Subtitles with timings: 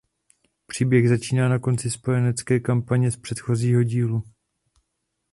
[0.67, 4.23] Příběh začíná na konci spojenecké kampaně z předchozího dílu.